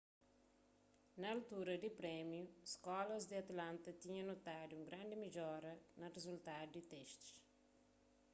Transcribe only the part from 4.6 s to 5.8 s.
un grandi midjora